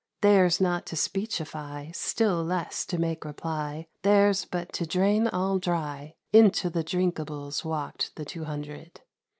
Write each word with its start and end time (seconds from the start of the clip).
Theirs 0.21 0.59
not 0.59 0.87
to 0.87 0.95
speechify. 0.95 1.91
Still 1.91 2.43
less 2.43 2.87
to 2.87 2.97
make 2.97 3.23
reply; 3.23 3.85
Theirs 4.01 4.45
but 4.49 4.73
to 4.73 4.87
drain 4.87 5.27
all 5.27 5.59
dry,— 5.59 6.15
Into 6.33 6.71
the 6.71 6.83
drinkables 6.83 7.63
Walked 7.63 8.15
the 8.15 8.25
Two 8.25 8.45
Hundred 8.45 9.01